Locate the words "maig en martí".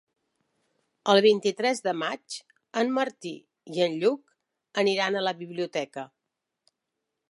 2.03-3.35